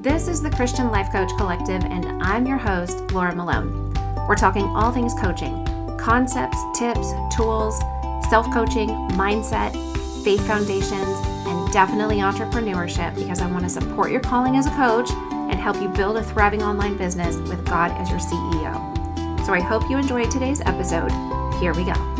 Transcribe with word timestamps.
This 0.00 0.28
is 0.28 0.40
the 0.40 0.50
Christian 0.50 0.92
Life 0.92 1.10
Coach 1.10 1.28
Collective, 1.38 1.82
and 1.82 2.22
I'm 2.22 2.46
your 2.46 2.56
host, 2.56 3.10
Laura 3.10 3.34
Malone. 3.34 3.92
We're 4.28 4.36
talking 4.36 4.62
all 4.62 4.92
things 4.92 5.12
coaching 5.20 5.64
concepts, 5.98 6.56
tips, 6.78 7.10
tools, 7.34 7.76
self 8.30 8.48
coaching, 8.54 8.90
mindset, 9.18 9.72
faith 10.22 10.46
foundations, 10.46 11.08
and 11.48 11.72
definitely 11.72 12.18
entrepreneurship 12.18 13.16
because 13.16 13.40
I 13.40 13.50
want 13.50 13.64
to 13.64 13.68
support 13.68 14.12
your 14.12 14.20
calling 14.20 14.54
as 14.54 14.66
a 14.66 14.76
coach 14.76 15.10
and 15.10 15.54
help 15.54 15.82
you 15.82 15.88
build 15.88 16.16
a 16.16 16.22
thriving 16.22 16.62
online 16.62 16.96
business 16.96 17.34
with 17.48 17.66
God 17.66 17.90
as 17.90 18.08
your 18.08 18.20
CEO. 18.20 19.44
So 19.44 19.52
I 19.52 19.58
hope 19.58 19.90
you 19.90 19.98
enjoyed 19.98 20.30
today's 20.30 20.60
episode. 20.60 21.10
Here 21.58 21.74
we 21.74 21.84
go. 21.84 22.17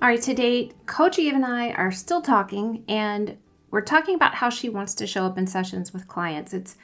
All 0.00 0.06
right, 0.06 0.22
today, 0.22 0.70
Coach 0.86 1.18
Eve 1.18 1.34
and 1.34 1.44
I 1.44 1.72
are 1.72 1.90
still 1.90 2.22
talking, 2.22 2.84
and 2.86 3.36
we're 3.72 3.80
talking 3.80 4.14
about 4.14 4.36
how 4.36 4.48
she 4.48 4.68
wants 4.68 4.94
to 4.94 5.08
show 5.08 5.24
up 5.26 5.36
in 5.36 5.48
sessions 5.48 5.92
with 5.92 6.06
clients. 6.06 6.54
It's 6.54 6.76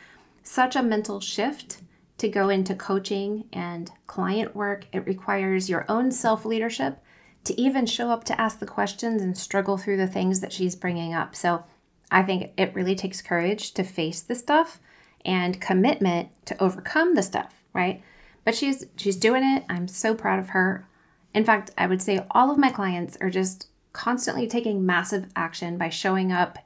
such 0.42 0.74
a 0.74 0.82
mental 0.82 1.20
shift 1.20 1.82
to 2.18 2.28
go 2.28 2.48
into 2.48 2.74
coaching 2.74 3.44
and 3.52 3.88
client 4.08 4.56
work. 4.56 4.86
It 4.92 5.06
requires 5.06 5.70
your 5.70 5.86
own 5.88 6.10
self 6.10 6.44
leadership 6.44 6.98
to 7.44 7.60
even 7.60 7.86
show 7.86 8.10
up 8.10 8.24
to 8.24 8.40
ask 8.40 8.58
the 8.58 8.66
questions 8.66 9.22
and 9.22 9.38
struggle 9.38 9.78
through 9.78 9.98
the 9.98 10.08
things 10.08 10.40
that 10.40 10.52
she's 10.52 10.74
bringing 10.74 11.14
up. 11.14 11.36
So 11.36 11.62
I 12.10 12.24
think 12.24 12.50
it 12.56 12.74
really 12.74 12.96
takes 12.96 13.22
courage 13.22 13.74
to 13.74 13.84
face 13.84 14.22
the 14.22 14.34
stuff 14.34 14.80
and 15.24 15.60
commitment 15.60 16.30
to 16.46 16.60
overcome 16.60 17.14
the 17.14 17.22
stuff, 17.22 17.62
right? 17.72 18.02
But 18.44 18.56
she's 18.56 18.86
she's 18.96 19.16
doing 19.16 19.44
it. 19.44 19.62
I'm 19.68 19.86
so 19.86 20.16
proud 20.16 20.40
of 20.40 20.48
her. 20.48 20.88
In 21.34 21.44
fact, 21.44 21.72
I 21.76 21.86
would 21.86 22.00
say 22.00 22.24
all 22.30 22.50
of 22.50 22.58
my 22.58 22.70
clients 22.70 23.18
are 23.20 23.30
just 23.30 23.66
constantly 23.92 24.46
taking 24.46 24.86
massive 24.86 25.26
action 25.36 25.76
by 25.76 25.88
showing 25.88 26.32
up 26.32 26.58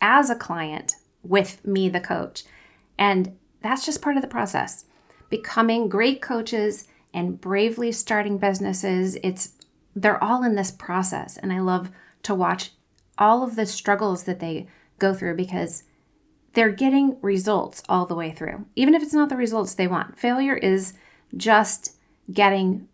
as 0.00 0.28
a 0.28 0.36
client 0.36 0.96
with 1.22 1.64
me, 1.64 1.88
the 1.88 2.00
coach. 2.00 2.44
And 2.98 3.36
that's 3.62 3.86
just 3.86 4.02
part 4.02 4.16
of 4.16 4.22
the 4.22 4.28
process. 4.28 4.84
Becoming 5.30 5.88
great 5.88 6.20
coaches 6.20 6.86
and 7.14 7.40
bravely 7.40 7.92
starting 7.92 8.38
businesses, 8.38 9.16
it's 9.22 9.52
they're 9.96 10.22
all 10.22 10.42
in 10.42 10.56
this 10.56 10.70
process. 10.70 11.36
And 11.36 11.52
I 11.52 11.60
love 11.60 11.90
to 12.24 12.34
watch 12.34 12.72
all 13.16 13.42
of 13.42 13.56
the 13.56 13.66
struggles 13.66 14.24
that 14.24 14.40
they 14.40 14.66
go 14.98 15.14
through 15.14 15.36
because 15.36 15.84
they're 16.52 16.70
getting 16.70 17.16
results 17.20 17.82
all 17.88 18.06
the 18.06 18.14
way 18.14 18.32
through, 18.32 18.66
even 18.76 18.94
if 18.94 19.02
it's 19.02 19.14
not 19.14 19.28
the 19.28 19.36
results 19.36 19.74
they 19.74 19.86
want. 19.86 20.18
Failure 20.18 20.56
is 20.56 20.94
just 21.36 21.96
getting 22.32 22.88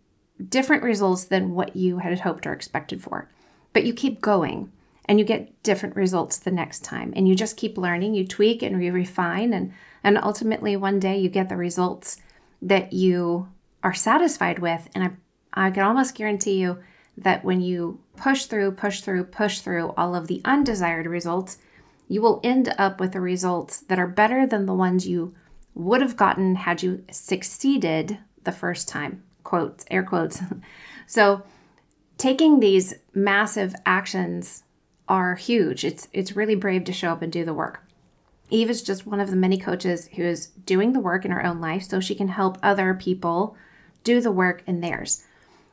different 0.49 0.83
results 0.83 1.25
than 1.25 1.53
what 1.53 1.75
you 1.75 1.99
had 1.99 2.19
hoped 2.19 2.47
or 2.47 2.53
expected 2.53 3.01
for. 3.01 3.29
But 3.73 3.85
you 3.85 3.93
keep 3.93 4.21
going 4.21 4.71
and 5.05 5.19
you 5.19 5.25
get 5.25 5.61
different 5.63 5.95
results 5.95 6.37
the 6.37 6.51
next 6.51 6.83
time. 6.83 7.13
And 7.15 7.27
you 7.27 7.35
just 7.35 7.57
keep 7.57 7.77
learning, 7.77 8.13
you 8.13 8.27
tweak 8.27 8.61
and 8.61 8.83
you 8.83 8.91
refine 8.91 9.53
and 9.53 9.73
and 10.03 10.17
ultimately 10.17 10.75
one 10.75 10.99
day 10.99 11.17
you 11.19 11.29
get 11.29 11.49
the 11.49 11.55
results 11.55 12.17
that 12.61 12.91
you 12.91 13.49
are 13.83 13.93
satisfied 13.93 14.59
with. 14.59 14.89
And 14.95 15.03
I, 15.53 15.67
I 15.67 15.71
can 15.71 15.83
almost 15.83 16.15
guarantee 16.15 16.59
you 16.59 16.79
that 17.17 17.43
when 17.43 17.61
you 17.61 17.99
push 18.15 18.45
through, 18.45 18.71
push 18.71 19.01
through, 19.01 19.25
push 19.25 19.59
through 19.59 19.93
all 19.97 20.15
of 20.15 20.27
the 20.27 20.41
undesired 20.43 21.05
results, 21.05 21.59
you 22.07 22.21
will 22.21 22.39
end 22.43 22.73
up 22.77 22.99
with 22.99 23.11
the 23.11 23.21
results 23.21 23.79
that 23.81 23.99
are 23.99 24.07
better 24.07 24.47
than 24.47 24.65
the 24.65 24.73
ones 24.73 25.07
you 25.07 25.35
would 25.75 26.01
have 26.01 26.17
gotten 26.17 26.55
had 26.55 26.81
you 26.81 27.03
succeeded 27.11 28.17
the 28.43 28.51
first 28.51 28.87
time 28.87 29.23
quotes, 29.51 29.83
air 29.91 30.01
quotes. 30.01 30.41
so 31.07 31.43
taking 32.17 32.61
these 32.61 32.93
massive 33.13 33.75
actions 33.85 34.63
are 35.09 35.35
huge. 35.35 35.83
It's 35.83 36.07
it's 36.13 36.37
really 36.37 36.55
brave 36.55 36.85
to 36.85 36.93
show 36.93 37.11
up 37.11 37.21
and 37.21 37.29
do 37.33 37.43
the 37.43 37.53
work. 37.53 37.83
Eve 38.49 38.69
is 38.69 38.81
just 38.81 39.05
one 39.05 39.19
of 39.19 39.29
the 39.29 39.35
many 39.35 39.57
coaches 39.57 40.07
who 40.15 40.23
is 40.23 40.47
doing 40.47 40.93
the 40.93 41.01
work 41.01 41.25
in 41.25 41.31
her 41.31 41.45
own 41.45 41.59
life 41.59 41.83
so 41.83 41.99
she 41.99 42.15
can 42.15 42.29
help 42.29 42.57
other 42.63 42.93
people 42.93 43.57
do 44.05 44.21
the 44.21 44.31
work 44.31 44.63
in 44.65 44.79
theirs. 44.79 45.25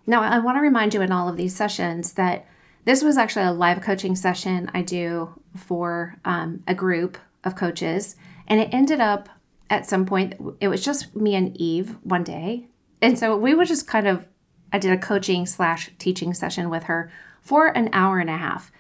Now, 0.09 0.23
I 0.23 0.41
want 0.41 0.57
to 0.57 0.63
remind 0.63 0.93
you 0.93 1.01
in 1.01 1.13
all 1.13 1.29
of 1.29 1.37
these 1.37 1.55
sessions 1.55 2.15
that 2.15 2.47
this 2.85 3.05
was 3.05 3.17
actually 3.17 3.45
a 3.45 3.53
live 3.53 3.81
coaching 3.81 4.17
session 4.17 4.71
I 4.75 4.83
do 4.83 5.41
for 5.55 6.19
um, 6.25 6.65
a 6.67 6.75
group 6.75 7.17
of 7.45 7.55
coaches. 7.55 8.17
And 8.49 8.59
it 8.59 8.71
ended 8.73 9.01
up 9.01 9.29
at 9.71 9.87
some 9.87 10.05
point, 10.05 10.35
it 10.61 10.67
was 10.67 10.85
just 10.85 11.15
me 11.15 11.37
and 11.37 11.57
Eve 11.57 11.95
one 12.03 12.25
day 12.25 12.67
and 13.01 13.19
so 13.19 13.37
we 13.37 13.55
were 13.55 13.65
just 13.65 13.87
kind 13.87 14.07
of 14.07 14.27
I 14.73 14.79
did 14.79 14.93
a 14.93 14.99
coaching 14.99 15.47
slash 15.47 15.91
teaching 15.99 16.35
session 16.35 16.71
with 16.71 16.85
her 16.85 17.11
for 17.41 17.69
an 17.69 17.89
hour 17.93 18.19
and 18.19 18.31
a 18.31 18.37
half. 18.37 18.71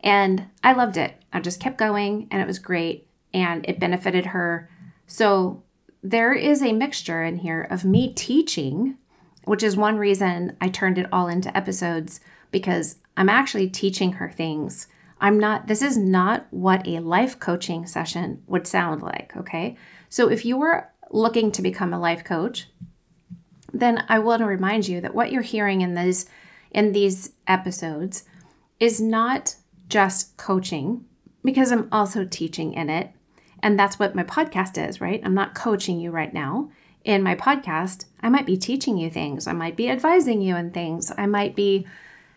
And 0.00 0.46
I 0.62 0.72
loved 0.72 0.96
it. 0.96 1.14
I 1.32 1.40
just 1.40 1.60
kept 1.60 1.78
going 1.78 2.28
and 2.30 2.42
it 2.42 2.46
was 2.46 2.58
great 2.58 3.06
and 3.32 3.64
it 3.68 3.80
benefited 3.80 4.26
her. 4.26 4.68
So 5.06 5.62
there 6.02 6.32
is 6.32 6.62
a 6.62 6.72
mixture 6.72 7.22
in 7.22 7.36
here 7.36 7.62
of 7.70 7.84
me 7.84 8.12
teaching, 8.12 8.96
which 9.44 9.62
is 9.62 9.76
one 9.76 9.96
reason 9.96 10.56
I 10.60 10.68
turned 10.68 10.98
it 10.98 11.08
all 11.12 11.28
into 11.28 11.56
episodes 11.56 12.20
because 12.50 12.96
I'm 13.16 13.28
actually 13.28 13.68
teaching 13.68 14.14
her 14.14 14.30
things. 14.30 14.88
I'm 15.20 15.38
not, 15.38 15.66
this 15.66 15.82
is 15.82 15.96
not 15.96 16.46
what 16.50 16.86
a 16.86 17.00
life 17.00 17.38
coaching 17.38 17.86
session 17.86 18.42
would 18.46 18.66
sound 18.66 19.02
like. 19.02 19.32
Okay. 19.36 19.76
So 20.08 20.28
if 20.28 20.44
you 20.44 20.56
were 20.56 20.88
looking 21.10 21.50
to 21.52 21.62
become 21.62 21.92
a 21.92 22.00
life 22.00 22.24
coach, 22.24 22.68
then 23.80 24.04
I 24.08 24.18
want 24.18 24.40
to 24.40 24.46
remind 24.46 24.88
you 24.88 25.00
that 25.00 25.14
what 25.14 25.32
you're 25.32 25.42
hearing 25.42 25.80
in 25.80 25.94
these 25.94 26.26
in 26.70 26.92
these 26.92 27.32
episodes 27.46 28.24
is 28.78 29.00
not 29.00 29.56
just 29.88 30.36
coaching 30.36 31.04
because 31.44 31.70
I'm 31.70 31.88
also 31.92 32.24
teaching 32.24 32.74
in 32.74 32.90
it. 32.90 33.12
And 33.62 33.78
that's 33.78 33.98
what 33.98 34.14
my 34.14 34.24
podcast 34.24 34.76
is, 34.86 35.00
right? 35.00 35.20
I'm 35.24 35.34
not 35.34 35.54
coaching 35.54 35.98
you 35.98 36.10
right 36.10 36.32
now. 36.32 36.70
In 37.04 37.22
my 37.22 37.34
podcast, 37.34 38.04
I 38.20 38.28
might 38.28 38.46
be 38.46 38.56
teaching 38.56 38.98
you 38.98 39.08
things. 39.08 39.46
I 39.46 39.52
might 39.52 39.76
be 39.76 39.88
advising 39.88 40.42
you 40.42 40.56
in 40.56 40.72
things. 40.72 41.12
I 41.16 41.26
might 41.26 41.54
be 41.54 41.86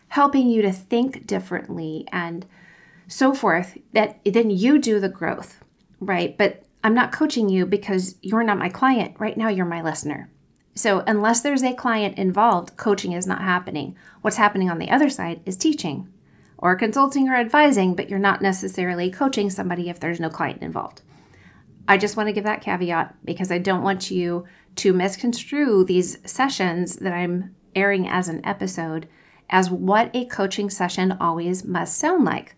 helping 0.10 0.48
you 0.48 0.62
to 0.62 0.72
think 0.72 1.26
differently 1.28 2.08
and 2.12 2.46
so 3.08 3.34
forth 3.34 3.78
that 3.94 4.20
then 4.24 4.50
you 4.52 4.78
do 4.80 5.00
the 5.00 5.10
growth, 5.10 5.60
right? 6.00 6.38
But 6.38 6.64
I'm 6.84 6.94
not 6.94 7.12
coaching 7.12 7.50
you 7.50 7.66
because 7.66 8.16
you're 8.22 8.44
not 8.44 8.58
my 8.58 8.70
client. 8.70 9.16
Right 9.20 9.36
now, 9.36 9.50
you're 9.50 9.66
my 9.66 9.82
listener. 9.82 10.30
So, 10.80 11.04
unless 11.06 11.42
there's 11.42 11.62
a 11.62 11.74
client 11.74 12.18
involved, 12.18 12.78
coaching 12.78 13.12
is 13.12 13.28
not 13.28 13.42
happening. 13.42 13.98
What's 14.22 14.38
happening 14.38 14.70
on 14.70 14.78
the 14.78 14.90
other 14.90 15.10
side 15.10 15.42
is 15.46 15.58
teaching 15.58 16.08
or 16.58 16.78
consulting 16.78 17.28
or 17.28 17.36
advising, 17.36 17.96
but 17.96 18.10
you're 18.10 18.18
not 18.18 18.42
necessarily 18.42 19.12
coaching 19.12 19.50
somebody 19.50 19.90
if 19.90 20.00
there's 20.00 20.22
no 20.22 20.30
client 20.30 20.62
involved. 20.62 21.02
I 21.86 21.98
just 21.98 22.16
want 22.16 22.28
to 22.28 22.32
give 22.32 22.46
that 22.46 22.62
caveat 22.62 23.14
because 23.26 23.52
I 23.52 23.58
don't 23.58 23.84
want 23.84 24.10
you 24.10 24.46
to 24.78 24.94
misconstrue 24.94 25.84
these 25.84 26.18
sessions 26.24 26.96
that 26.96 27.12
I'm 27.12 27.54
airing 27.76 28.08
as 28.08 28.30
an 28.30 28.40
episode 28.46 29.10
as 29.50 29.70
what 29.70 30.10
a 30.16 30.24
coaching 30.28 30.70
session 30.70 31.12
always 31.20 31.66
must 31.66 31.98
sound 31.98 32.24
like 32.24 32.56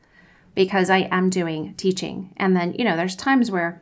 because 0.53 0.91
I 0.91 1.09
am 1.09 1.31
doing 1.31 1.73
teaching. 1.73 2.35
And 2.37 2.55
then, 2.55 2.73
you 2.73 2.85
know, 2.85 2.95
there's 2.95 3.15
times 3.15 3.49
where 3.49 3.81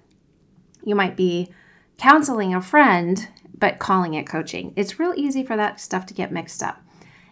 you 0.86 0.96
might 0.96 1.18
be 1.18 1.52
counseling 1.98 2.56
a 2.56 2.62
friend 2.62 3.28
but 3.59 3.80
calling 3.80 4.14
it 4.14 4.28
coaching. 4.28 4.74
It's 4.75 5.00
real 5.00 5.14
easy 5.16 5.44
for 5.44 5.58
that 5.58 5.80
stuff 5.80 6.06
to 6.08 6.14
get 6.14 6.31
mixed 6.31 6.64
up. 6.64 6.81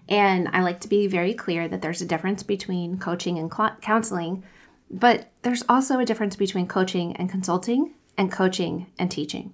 And 0.09 0.47
I 0.53 0.61
like 0.61 0.79
to 0.81 0.87
be 0.87 1.07
very 1.07 1.33
clear 1.33 1.67
that 1.67 1.81
there's 1.81 2.01
a 2.01 2.05
difference 2.05 2.43
between 2.43 2.97
coaching 2.97 3.37
and 3.37 3.53
cl- 3.53 3.75
counseling, 3.81 4.43
but 4.89 5.31
there's 5.41 5.63
also 5.67 5.99
a 5.99 6.05
difference 6.05 6.35
between 6.35 6.67
coaching 6.67 7.15
and 7.17 7.29
consulting 7.29 7.93
and 8.17 8.31
coaching 8.31 8.87
and 8.97 9.11
teaching. 9.11 9.53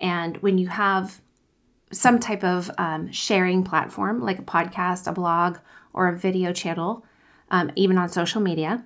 And 0.00 0.38
when 0.38 0.58
you 0.58 0.68
have 0.68 1.20
some 1.92 2.18
type 2.18 2.42
of 2.42 2.70
um, 2.78 3.12
sharing 3.12 3.64
platform 3.64 4.20
like 4.20 4.38
a 4.38 4.42
podcast, 4.42 5.06
a 5.06 5.12
blog, 5.12 5.58
or 5.92 6.08
a 6.08 6.16
video 6.16 6.52
channel, 6.52 7.04
um, 7.50 7.70
even 7.76 7.96
on 7.96 8.08
social 8.08 8.40
media, 8.40 8.84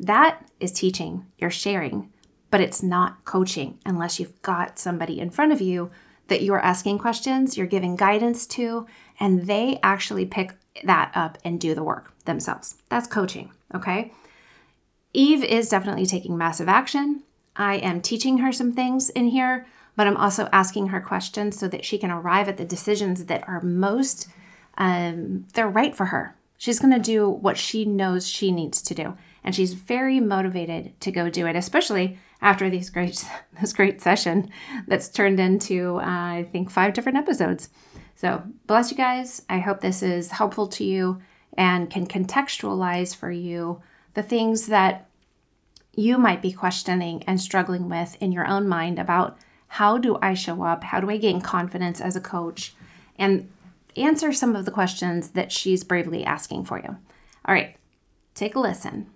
that 0.00 0.44
is 0.60 0.72
teaching. 0.72 1.26
You're 1.38 1.50
sharing, 1.50 2.12
but 2.50 2.60
it's 2.60 2.82
not 2.82 3.24
coaching 3.24 3.78
unless 3.86 4.18
you've 4.18 4.40
got 4.42 4.78
somebody 4.78 5.20
in 5.20 5.30
front 5.30 5.52
of 5.52 5.60
you 5.60 5.90
that 6.28 6.42
you 6.42 6.54
are 6.54 6.60
asking 6.60 6.98
questions, 6.98 7.56
you're 7.56 7.66
giving 7.66 7.96
guidance 7.96 8.46
to, 8.46 8.86
and 9.20 9.46
they 9.46 9.78
actually 9.82 10.26
pick 10.26 10.54
that 10.84 11.12
up 11.14 11.38
and 11.44 11.60
do 11.60 11.74
the 11.74 11.82
work 11.82 12.12
themselves. 12.24 12.76
That's 12.88 13.06
coaching, 13.06 13.52
okay? 13.74 14.12
Eve 15.12 15.44
is 15.44 15.68
definitely 15.68 16.06
taking 16.06 16.38
massive 16.38 16.68
action. 16.68 17.22
I 17.54 17.76
am 17.76 18.00
teaching 18.00 18.38
her 18.38 18.52
some 18.52 18.72
things 18.72 19.10
in 19.10 19.28
here, 19.28 19.66
but 19.94 20.06
I'm 20.06 20.16
also 20.16 20.48
asking 20.52 20.88
her 20.88 21.00
questions 21.00 21.58
so 21.58 21.68
that 21.68 21.84
she 21.84 21.98
can 21.98 22.10
arrive 22.10 22.48
at 22.48 22.56
the 22.56 22.64
decisions 22.64 23.26
that 23.26 23.46
are 23.46 23.60
most 23.60 24.28
um, 24.78 25.46
they're 25.52 25.68
right 25.68 25.94
for 25.94 26.06
her. 26.06 26.34
She's 26.56 26.78
going 26.78 26.94
to 26.94 27.00
do 27.00 27.28
what 27.28 27.58
she 27.58 27.84
knows 27.84 28.28
she 28.28 28.52
needs 28.52 28.80
to 28.82 28.94
do, 28.94 29.16
and 29.42 29.54
she's 29.54 29.74
very 29.74 30.20
motivated 30.20 30.98
to 31.00 31.10
go 31.10 31.28
do 31.28 31.46
it, 31.46 31.56
especially 31.56 32.18
after 32.42 32.68
these 32.68 32.90
great 32.90 33.24
this 33.60 33.72
great 33.72 34.02
session 34.02 34.50
that's 34.86 35.08
turned 35.08 35.40
into 35.40 35.96
uh, 35.96 36.02
I 36.02 36.48
think 36.52 36.70
five 36.70 36.92
different 36.92 37.18
episodes. 37.18 37.70
So 38.16 38.42
bless 38.66 38.90
you 38.90 38.96
guys. 38.96 39.42
I 39.48 39.60
hope 39.60 39.80
this 39.80 40.02
is 40.02 40.32
helpful 40.32 40.66
to 40.68 40.84
you 40.84 41.22
and 41.56 41.88
can 41.90 42.06
contextualize 42.06 43.16
for 43.16 43.30
you 43.30 43.80
the 44.14 44.22
things 44.22 44.66
that 44.66 45.08
you 45.94 46.18
might 46.18 46.42
be 46.42 46.52
questioning 46.52 47.22
and 47.26 47.40
struggling 47.40 47.88
with 47.88 48.16
in 48.20 48.32
your 48.32 48.46
own 48.46 48.68
mind 48.68 48.98
about 48.98 49.38
how 49.68 49.98
do 49.98 50.18
I 50.20 50.34
show 50.34 50.62
up? 50.62 50.84
How 50.84 51.00
do 51.00 51.10
I 51.10 51.16
gain 51.16 51.40
confidence 51.40 52.00
as 52.00 52.16
a 52.16 52.20
coach? 52.20 52.74
And 53.16 53.50
answer 53.96 54.32
some 54.32 54.56
of 54.56 54.64
the 54.64 54.70
questions 54.70 55.30
that 55.30 55.52
she's 55.52 55.84
bravely 55.84 56.24
asking 56.24 56.64
for 56.64 56.78
you. 56.78 56.96
All 57.44 57.54
right, 57.54 57.76
take 58.34 58.54
a 58.54 58.60
listen. 58.60 59.10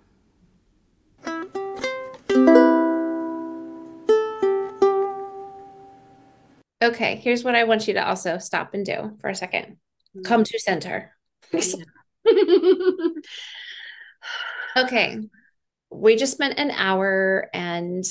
Okay, 6.87 7.17
here's 7.17 7.43
what 7.43 7.53
I 7.53 7.65
want 7.65 7.85
you 7.89 7.95
to 7.95 8.07
also 8.07 8.37
stop 8.37 8.73
and 8.73 8.85
do 8.85 9.17
for 9.19 9.29
a 9.29 9.33
2nd 9.33 9.51
mm-hmm. 9.51 10.21
Come 10.21 10.45
to 10.45 10.59
center. 10.59 11.11
okay. 14.77 15.19
We 15.89 16.15
just 16.15 16.31
spent 16.31 16.57
an 16.57 16.71
hour 16.71 17.49
and 17.53 18.05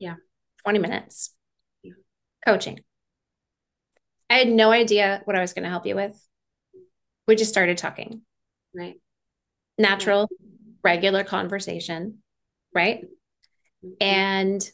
yeah, 0.00 0.16
20 0.64 0.80
minutes 0.80 1.32
yeah. 1.84 1.92
coaching. 2.44 2.80
I 4.28 4.38
had 4.38 4.48
no 4.48 4.72
idea 4.72 5.20
what 5.24 5.36
I 5.36 5.40
was 5.40 5.52
going 5.52 5.62
to 5.62 5.70
help 5.70 5.86
you 5.86 5.94
with. 5.94 6.20
We 7.28 7.36
just 7.36 7.52
started 7.52 7.78
talking. 7.78 8.22
Right. 8.74 8.96
Natural, 9.78 10.26
yeah. 10.30 10.72
regular 10.82 11.22
conversation. 11.22 12.18
Right. 12.74 13.04
Mm-hmm. 13.84 13.90
And 14.00 14.70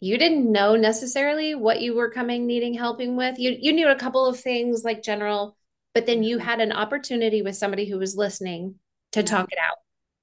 you 0.00 0.16
didn't 0.16 0.50
know 0.50 0.76
necessarily 0.76 1.54
what 1.54 1.80
you 1.80 1.94
were 1.94 2.10
coming 2.10 2.46
needing 2.46 2.74
helping 2.74 3.16
with. 3.16 3.38
You 3.38 3.56
you 3.60 3.72
knew 3.72 3.88
a 3.88 3.96
couple 3.96 4.26
of 4.26 4.40
things 4.40 4.82
like 4.82 5.02
general, 5.02 5.56
but 5.94 6.06
then 6.06 6.22
you 6.22 6.38
mm-hmm. 6.38 6.46
had 6.46 6.60
an 6.60 6.72
opportunity 6.72 7.42
with 7.42 7.56
somebody 7.56 7.86
who 7.86 7.98
was 7.98 8.16
listening 8.16 8.76
to 9.12 9.22
talk 9.22 9.52
it 9.52 9.58
out. 9.58 9.76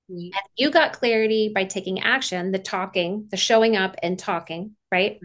And 0.10 0.34
you 0.56 0.72
got 0.72 0.94
clarity 0.94 1.52
by 1.54 1.66
taking 1.66 2.00
action, 2.00 2.52
the 2.52 2.60
talking, 2.60 3.28
the 3.30 3.38
showing 3.38 3.76
up 3.76 3.96
and 4.02 4.18
talking, 4.18 4.72
right? 4.92 5.20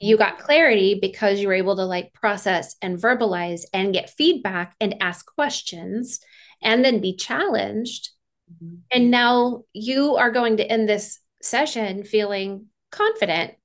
You 0.00 0.16
got 0.16 0.38
clarity 0.38 0.98
because 1.00 1.40
you 1.40 1.48
were 1.48 1.54
able 1.54 1.76
to 1.76 1.84
like 1.84 2.12
process 2.14 2.76
and 2.80 2.98
verbalize 2.98 3.62
and 3.72 3.92
get 3.92 4.10
feedback 4.10 4.74
and 4.80 4.96
ask 5.00 5.26
questions 5.26 6.20
and 6.62 6.84
then 6.84 7.00
be 7.00 7.14
challenged. 7.14 8.10
Mm-hmm. 8.50 8.76
And 8.90 9.10
now 9.10 9.64
you 9.72 10.16
are 10.16 10.30
going 10.30 10.56
to 10.56 10.64
end 10.66 10.88
this 10.88 11.20
session 11.42 12.02
feeling 12.02 12.66
confident 12.90 13.50
mm-hmm. 13.50 13.63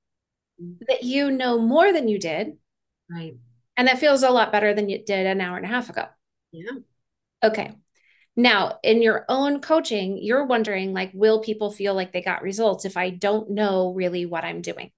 That 0.88 1.02
you 1.02 1.30
know 1.30 1.58
more 1.58 1.92
than 1.92 2.08
you 2.08 2.18
did. 2.18 2.56
Right. 3.10 3.34
And 3.76 3.88
that 3.88 3.98
feels 3.98 4.22
a 4.22 4.30
lot 4.30 4.52
better 4.52 4.74
than 4.74 4.88
you 4.88 5.02
did 5.04 5.26
an 5.26 5.40
hour 5.40 5.56
and 5.56 5.64
a 5.64 5.68
half 5.68 5.90
ago. 5.90 6.06
Yeah. 6.52 6.70
Okay. 7.42 7.72
Now, 8.36 8.78
in 8.82 9.02
your 9.02 9.24
own 9.28 9.60
coaching, 9.60 10.18
you're 10.18 10.46
wondering 10.46 10.92
like, 10.92 11.10
will 11.14 11.40
people 11.40 11.70
feel 11.70 11.94
like 11.94 12.12
they 12.12 12.22
got 12.22 12.42
results 12.42 12.84
if 12.84 12.96
I 12.96 13.10
don't 13.10 13.50
know 13.50 13.92
really 13.92 14.26
what 14.26 14.44
I'm 14.44 14.60
doing? 14.62 14.90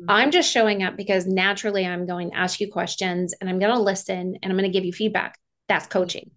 Mm-hmm. 0.00 0.10
I'm 0.10 0.30
just 0.30 0.50
showing 0.50 0.82
up 0.82 0.96
because 0.96 1.26
naturally 1.26 1.86
I'm 1.86 2.06
going 2.06 2.30
to 2.30 2.36
ask 2.36 2.60
you 2.60 2.70
questions 2.70 3.34
and 3.40 3.50
I'm 3.50 3.58
going 3.58 3.74
to 3.74 3.80
listen 3.80 4.38
and 4.42 4.52
I'm 4.52 4.58
going 4.58 4.70
to 4.70 4.72
give 4.72 4.84
you 4.84 4.92
feedback. 4.92 5.38
That's 5.68 5.86
coaching. 5.86 6.30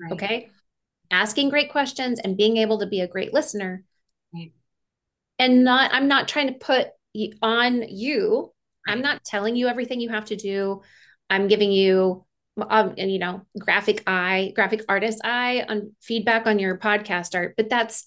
Right. 0.00 0.12
Okay. 0.12 0.50
Asking 1.10 1.48
great 1.48 1.72
questions 1.72 2.20
and 2.22 2.36
being 2.36 2.58
able 2.58 2.80
to 2.80 2.86
be 2.86 3.00
a 3.00 3.08
great 3.08 3.32
listener. 3.32 3.84
Right. 4.32 4.52
And 5.38 5.64
not, 5.64 5.92
I'm 5.92 6.08
not 6.08 6.28
trying 6.28 6.48
to 6.48 6.54
put 6.54 6.88
on 7.42 7.82
you. 7.88 8.52
I'm 8.86 9.02
not 9.02 9.24
telling 9.24 9.56
you 9.56 9.68
everything 9.68 10.00
you 10.00 10.08
have 10.08 10.26
to 10.26 10.36
do. 10.36 10.82
I'm 11.30 11.48
giving 11.48 11.72
you 11.72 12.24
um, 12.68 12.94
and 12.98 13.10
you 13.10 13.18
know 13.18 13.42
graphic 13.58 14.02
eye 14.06 14.52
graphic 14.54 14.84
artist 14.88 15.20
eye 15.24 15.64
on 15.68 15.92
feedback 16.00 16.46
on 16.46 16.58
your 16.58 16.76
podcast 16.78 17.34
art 17.34 17.54
but 17.56 17.68
that's 17.68 18.04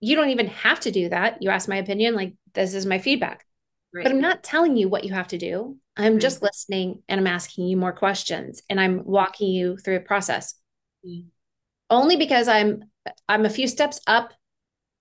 you 0.00 0.16
don't 0.16 0.30
even 0.30 0.46
have 0.46 0.80
to 0.80 0.90
do 0.90 1.08
that 1.08 1.42
you 1.42 1.50
ask 1.50 1.68
my 1.68 1.76
opinion 1.76 2.14
like 2.14 2.34
this 2.54 2.74
is 2.74 2.86
my 2.86 2.98
feedback 2.98 3.44
right. 3.94 4.04
but 4.04 4.12
i'm 4.12 4.20
not 4.20 4.42
telling 4.42 4.76
you 4.76 4.88
what 4.88 5.04
you 5.04 5.12
have 5.12 5.28
to 5.28 5.38
do 5.38 5.76
i'm 5.96 6.14
right. 6.14 6.22
just 6.22 6.42
listening 6.42 7.02
and 7.08 7.20
i'm 7.20 7.26
asking 7.26 7.66
you 7.66 7.76
more 7.76 7.92
questions 7.92 8.62
and 8.70 8.80
i'm 8.80 9.04
walking 9.04 9.48
you 9.48 9.76
through 9.76 9.96
a 9.96 10.00
process 10.00 10.54
mm. 11.06 11.24
only 11.90 12.16
because 12.16 12.48
i'm 12.48 12.82
i'm 13.28 13.44
a 13.44 13.50
few 13.50 13.68
steps 13.68 14.00
up 14.06 14.32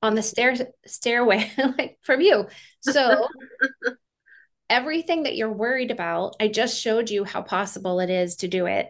on 0.05 0.15
the 0.15 0.23
stair 0.23 0.55
stairway 0.85 1.51
like 1.77 1.97
from 2.01 2.21
you 2.21 2.47
so 2.81 3.27
everything 4.69 5.23
that 5.23 5.35
you're 5.35 5.51
worried 5.51 5.91
about, 5.91 6.35
I 6.39 6.47
just 6.47 6.79
showed 6.79 7.09
you 7.09 7.23
how 7.23 7.41
possible 7.41 7.99
it 7.99 8.09
is 8.09 8.37
to 8.37 8.47
do 8.47 8.65
it. 8.65 8.89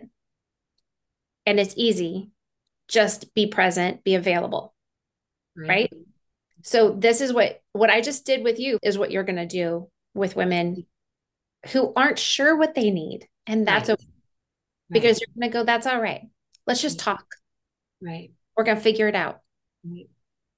And 1.45 1.59
it's 1.59 1.75
easy. 1.77 2.31
Just 2.88 3.33
be 3.33 3.47
present, 3.47 4.03
be 4.03 4.15
available. 4.15 4.73
Right. 5.56 5.67
right? 5.67 5.94
So 6.63 6.91
this 6.91 7.21
is 7.21 7.31
what 7.31 7.62
what 7.73 7.89
I 7.89 8.01
just 8.01 8.25
did 8.25 8.44
with 8.44 8.59
you 8.59 8.79
is 8.81 8.97
what 8.97 9.12
you're 9.12 9.23
going 9.23 9.35
to 9.35 9.45
do 9.45 9.89
with 10.13 10.35
women 10.35 10.85
who 11.71 11.94
aren't 11.95 12.19
sure 12.19 12.56
what 12.56 12.75
they 12.75 12.89
need. 12.89 13.27
And 13.45 13.67
that's 13.67 13.89
right. 13.89 14.00
okay. 14.00 14.09
Because 14.89 15.15
right. 15.15 15.21
you're 15.27 15.41
going 15.41 15.51
to 15.51 15.59
go 15.59 15.63
that's 15.63 15.88
all 15.88 16.01
right. 16.01 16.23
Let's 16.65 16.81
just 16.81 17.00
talk. 17.00 17.25
Right. 18.01 18.31
We're 18.57 18.63
going 18.63 18.77
to 18.77 18.83
figure 18.83 19.07
it 19.07 19.15
out. 19.15 19.41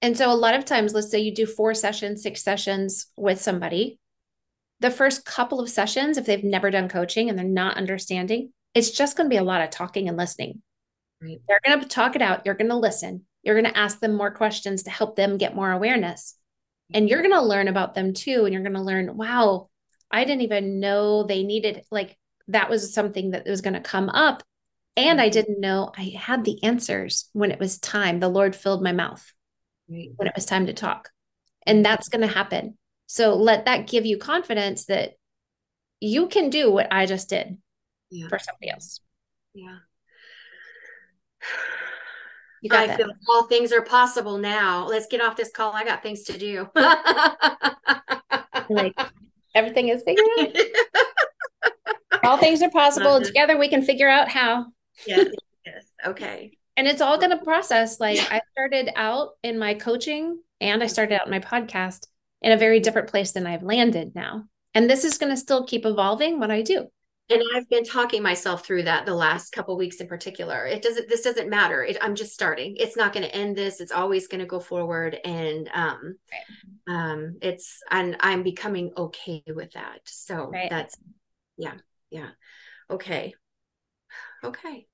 And 0.02 0.18
so 0.18 0.32
a 0.32 0.34
lot 0.34 0.56
of 0.56 0.66
times 0.66 0.94
let's 0.94 1.10
say 1.10 1.20
you 1.20 1.34
do 1.34 1.46
4 1.46 1.74
sessions, 1.74 2.24
6 2.24 2.42
sessions 2.42 3.08
with 3.16 3.42
somebody 3.42 4.00
the 4.80 4.92
first 4.92 5.26
couple 5.26 5.60
of 5.60 5.70
sessions, 5.70 6.18
if 6.18 6.26
they've 6.26 6.44
never 6.44 6.70
done 6.70 6.90
coaching 6.90 7.30
and 7.30 7.38
they're 7.38 7.46
not 7.46 7.78
understanding, 7.78 8.54
it's 8.74 8.92
just 8.92 9.18
going 9.18 9.26
to 9.26 9.34
be 9.34 9.38
a 9.38 9.44
lot 9.44 9.62
of 9.62 9.70
talking 9.70 10.08
and 10.08 10.18
listening. 10.18 10.62
Right. 11.22 11.40
They're 11.48 11.62
going 11.66 11.82
to 11.82 11.88
talk 11.88 12.16
it 12.16 12.22
out. 12.22 12.46
You're 12.46 12.56
going 12.56 12.70
to 12.70 12.78
listen. 12.78 13.26
You're 13.42 13.60
going 13.60 13.72
to 13.72 13.78
ask 13.78 14.00
them 14.00 14.14
more 14.14 14.32
questions 14.32 14.84
to 14.84 14.92
help 14.92 15.16
them 15.16 15.38
get 15.38 15.56
more 15.56 15.72
awareness. 15.72 16.36
And 16.94 17.10
you're 17.10 17.22
going 17.22 17.34
to 17.34 17.42
learn 17.42 17.68
about 17.68 17.96
them 17.96 18.14
too. 18.14 18.46
And 18.46 18.54
you're 18.54 18.64
going 18.64 18.74
to 18.74 18.82
learn, 18.82 19.18
wow, 19.18 19.70
I 20.12 20.26
didn't 20.26 20.44
even 20.44 20.80
know 20.80 21.24
they 21.24 21.44
needed, 21.44 21.84
like, 21.92 22.18
that 22.50 22.70
was 22.70 22.94
something 22.94 23.32
that 23.32 23.46
was 23.46 23.62
going 23.62 23.74
to 23.74 23.82
come 23.82 24.10
up. 24.10 24.44
And 24.96 25.20
I 25.20 25.26
mm-hmm. 25.26 25.34
didn't 25.34 25.60
know 25.60 25.92
I 25.98 26.14
had 26.16 26.46
the 26.46 26.64
answers 26.64 27.30
when 27.34 27.52
it 27.52 27.60
was 27.60 27.80
time. 27.80 28.20
The 28.20 28.30
Lord 28.30 28.56
filled 28.56 28.84
my 28.84 28.94
mouth 28.94 29.26
right. 29.89 30.10
when 30.16 30.28
it 30.28 30.36
was 30.36 30.45
time 30.45 30.68
to 30.68 30.74
talk. 30.74 31.10
And 31.66 31.86
that's 31.86 32.10
going 32.10 32.22
to 32.22 32.34
happen. 32.34 32.78
So 33.07 33.36
let 33.36 33.66
that 33.66 33.88
give 33.88 34.06
you 34.06 34.18
confidence 34.18 34.86
that 34.86 35.13
you 36.00 36.28
can 36.28 36.50
do 36.50 36.72
what 36.72 36.92
I 36.92 37.06
just 37.06 37.30
did 37.30 37.57
yeah. 38.10 38.28
for 38.28 38.39
somebody 38.39 38.69
else. 38.72 39.01
Yeah. 39.54 39.78
You 42.63 42.72
got 42.72 42.86
I 42.86 42.88
that. 42.88 42.98
feel 42.98 43.12
all 43.30 43.44
things 43.44 43.71
are 43.71 43.83
possible 43.83 44.40
now. 44.40 44.88
Let's 44.88 45.06
get 45.06 45.21
off 45.21 45.35
this 45.38 45.52
call. 45.52 45.73
I 45.73 45.85
got 45.85 46.02
things 46.02 46.23
to 46.23 46.40
do. 46.40 46.68
like 48.68 49.00
everything 49.54 49.90
is 49.90 50.02
figured 50.02 50.26
out. 50.40 50.56
all 52.23 52.38
things 52.38 52.64
are 52.64 52.71
possible. 52.71 53.21
Together 53.21 53.59
we 53.59 53.69
can 53.69 53.83
figure 53.83 54.09
out 54.09 54.28
how. 54.28 54.66
Yes. 55.06 55.28
Yes. 55.68 55.85
Okay. 56.04 56.57
And 56.78 56.88
it's 56.88 57.02
all 57.02 57.18
going 57.18 57.31
to 57.38 57.44
process. 57.44 58.00
Like 58.00 58.19
I 58.31 58.42
started 58.54 58.90
out 58.96 59.31
in 59.44 59.60
my 59.60 59.74
coaching 59.74 60.40
and 60.62 60.81
I 60.81 60.88
started 60.88 61.19
out 61.19 61.28
in 61.28 61.31
my 61.31 61.40
podcast 61.40 62.07
in 62.42 62.52
a 62.52 62.57
very 62.57 62.80
different 62.80 63.10
place 63.10 63.31
than 63.31 63.46
I've 63.46 63.64
landed 63.64 64.16
now. 64.16 64.46
And 64.74 64.90
this 64.90 65.04
is 65.04 65.18
going 65.18 65.31
to 65.34 65.38
still 65.38 65.66
keep 65.66 65.86
evolving 65.86 66.40
what 66.40 66.52
I 66.52 66.62
do. 66.62 66.88
And 67.30 67.42
I've 67.56 67.68
been 67.68 67.84
talking 67.84 68.24
myself 68.24 68.66
through 68.66 68.84
that 68.84 69.06
the 69.06 69.14
last 69.14 69.52
couple 69.52 69.76
weeks 69.76 69.98
in 69.98 70.07
particular. 70.07 70.66
It 70.66 70.81
doesn't 70.81 71.10
this 71.10 71.24
doesn't 71.24 71.50
matter. 71.50 71.84
It, 71.84 71.98
I'm 72.02 72.16
just 72.16 72.34
starting. 72.34 72.78
It's 72.78 72.96
not 72.96 73.12
going 73.12 73.26
to 73.26 73.36
end 73.36 73.57
this. 73.57 73.81
It's 73.81 73.92
always 73.92 74.28
going 74.28 74.40
to 74.40 74.46
go 74.46 74.62
forward 74.62 75.18
and 75.26 75.69
um 75.74 76.16
right. 76.31 77.12
um 77.12 77.38
it's 77.42 77.81
and 77.92 78.16
I'm 78.22 78.44
becoming 78.44 78.94
okay 78.96 79.44
with 79.48 79.74
that. 79.74 80.00
So 80.06 80.50
right. 80.52 80.69
that's 80.69 80.98
yeah. 81.57 81.74
Yeah. 82.10 82.30
Okay. 82.90 83.34
Okay. 84.42 84.88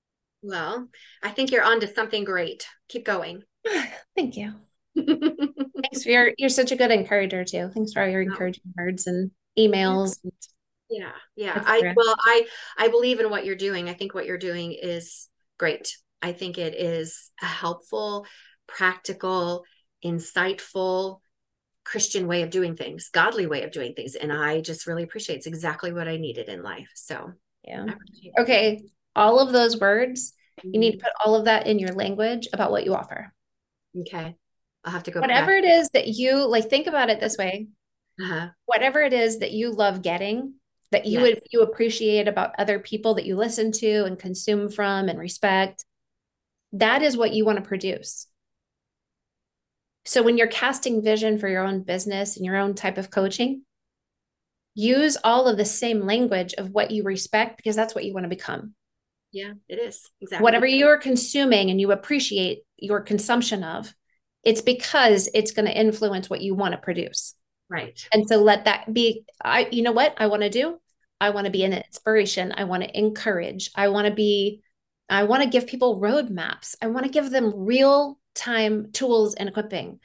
Well, 0.43 0.89
I 1.23 1.29
think 1.29 1.51
you're 1.51 1.63
on 1.63 1.79
to 1.79 1.93
something 1.93 2.25
great. 2.25 2.67
Keep 2.89 3.05
going. 3.05 3.43
Thank 4.15 4.35
you. 4.35 4.53
Thanks 4.95 6.03
for 6.03 6.09
your, 6.09 6.33
you're 6.37 6.49
such 6.49 6.71
a 6.71 6.75
good 6.75 6.91
encourager 6.91 7.43
too. 7.43 7.69
Thanks 7.73 7.93
for 7.93 8.03
all 8.03 8.09
your 8.09 8.21
oh. 8.21 8.25
encouraging 8.25 8.63
words 8.77 9.07
and 9.07 9.31
emails. 9.57 10.19
Yeah. 10.89 11.11
Yeah. 11.35 11.63
I, 11.65 11.93
well, 11.95 12.15
I, 12.19 12.45
I 12.77 12.89
believe 12.89 13.19
in 13.19 13.29
what 13.29 13.45
you're 13.45 13.55
doing. 13.55 13.89
I 13.89 13.93
think 13.93 14.13
what 14.13 14.25
you're 14.25 14.37
doing 14.37 14.77
is 14.79 15.29
great. 15.57 15.95
I 16.21 16.33
think 16.33 16.57
it 16.57 16.75
is 16.75 17.31
a 17.41 17.45
helpful, 17.45 18.27
practical, 18.67 19.63
insightful, 20.05 21.19
Christian 21.85 22.27
way 22.27 22.43
of 22.43 22.49
doing 22.49 22.75
things, 22.75 23.09
godly 23.09 23.45
way 23.45 23.63
of 23.63 23.71
doing 23.71 23.93
things. 23.93 24.15
And 24.15 24.31
I 24.31 24.61
just 24.61 24.87
really 24.87 25.03
appreciate 25.03 25.37
it's 25.37 25.47
exactly 25.47 25.91
what 25.91 26.07
I 26.07 26.17
needed 26.17 26.49
in 26.49 26.63
life. 26.63 26.91
So, 26.95 27.33
yeah. 27.63 27.85
Okay. 28.39 28.81
All 29.15 29.39
of 29.39 29.51
those 29.51 29.79
words, 29.79 30.33
you 30.63 30.79
need 30.79 30.91
to 30.91 30.97
mm-hmm. 30.97 31.05
put 31.05 31.13
all 31.23 31.35
of 31.35 31.45
that 31.45 31.67
in 31.67 31.79
your 31.79 31.93
language 31.93 32.47
about 32.53 32.71
what 32.71 32.85
you 32.85 32.93
offer. 32.93 33.33
Okay. 33.99 34.35
I'll 34.83 34.91
have 34.91 35.03
to 35.03 35.11
go. 35.11 35.21
Whatever 35.21 35.51
back. 35.51 35.63
it 35.63 35.67
is 35.67 35.89
that 35.89 36.07
you 36.07 36.45
like, 36.47 36.69
think 36.69 36.87
about 36.87 37.09
it 37.09 37.19
this 37.19 37.37
way. 37.37 37.67
Uh-huh. 38.21 38.49
Whatever 38.65 39.01
it 39.01 39.13
is 39.13 39.39
that 39.39 39.51
you 39.51 39.71
love 39.71 40.01
getting, 40.01 40.55
that 40.91 41.05
you 41.05 41.19
yes. 41.19 41.21
would 41.21 41.41
you 41.51 41.61
appreciate 41.61 42.27
about 42.27 42.53
other 42.57 42.79
people 42.79 43.15
that 43.15 43.25
you 43.25 43.35
listen 43.35 43.71
to 43.71 44.05
and 44.05 44.19
consume 44.19 44.69
from 44.69 45.09
and 45.09 45.17
respect, 45.17 45.85
that 46.73 47.01
is 47.01 47.17
what 47.17 47.33
you 47.33 47.45
want 47.45 47.57
to 47.57 47.63
produce. 47.67 48.27
So 50.05 50.21
when 50.21 50.37
you're 50.37 50.47
casting 50.47 51.01
vision 51.01 51.39
for 51.39 51.47
your 51.47 51.65
own 51.65 51.81
business 51.83 52.35
and 52.35 52.45
your 52.45 52.57
own 52.57 52.73
type 52.73 52.97
of 52.97 53.09
coaching, 53.09 53.63
use 54.75 55.17
all 55.23 55.47
of 55.47 55.57
the 55.57 55.65
same 55.65 56.01
language 56.01 56.53
of 56.55 56.71
what 56.71 56.91
you 56.91 57.03
respect 57.03 57.57
because 57.57 57.75
that's 57.75 57.95
what 57.95 58.03
you 58.03 58.13
want 58.13 58.25
to 58.25 58.29
become. 58.29 58.73
Yeah, 59.33 59.53
it 59.67 59.79
is. 59.79 60.09
Exactly. 60.21 60.43
Whatever 60.43 60.67
you're 60.67 60.99
consuming 60.99 61.71
and 61.71 61.81
you 61.81 61.91
appreciate 61.91 62.59
your 62.77 63.01
consumption 63.01 63.63
of, 63.63 63.93
it's 64.43 64.61
because 64.61 65.27
it's 65.33 65.51
going 65.51 65.65
to 65.65 65.77
influence 65.77 66.29
what 66.29 66.41
you 66.41 66.53
want 66.53 66.73
to 66.73 66.77
produce. 66.77 67.33
Right. 67.69 67.99
And 68.13 68.27
so 68.27 68.37
let 68.37 68.65
that 68.65 68.93
be 68.93 69.25
I 69.43 69.67
you 69.71 69.81
know 69.81 69.91
what 69.91 70.13
I 70.17 70.27
want 70.27 70.43
to 70.43 70.49
do? 70.49 70.79
I 71.19 71.31
want 71.31 71.45
to 71.45 71.51
be 71.51 71.63
an 71.63 71.73
inspiration. 71.73 72.53
I 72.55 72.65
want 72.65 72.83
to 72.83 72.97
encourage. 72.97 73.71
I 73.75 73.87
want 73.87 74.07
to 74.07 74.13
be 74.13 74.61
I 75.09 75.23
want 75.23 75.41
to 75.43 75.49
give 75.49 75.65
people 75.65 75.99
roadmaps. 75.99 76.75
I 76.81 76.87
want 76.87 77.05
to 77.05 77.11
give 77.11 77.31
them 77.31 77.51
real 77.55 78.19
time 78.35 78.91
tools 78.91 79.33
and 79.33 79.49
equipping. 79.49 79.99